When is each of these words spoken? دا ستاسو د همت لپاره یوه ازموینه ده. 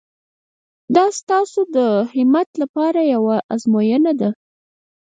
دا 0.95 1.05
ستاسو 1.19 1.59
د 1.75 1.77
همت 2.15 2.49
لپاره 2.61 3.01
یوه 3.13 3.35
ازموینه 3.53 4.11
ده. 4.21 4.29